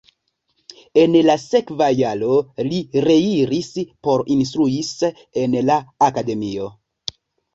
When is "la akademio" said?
5.69-6.71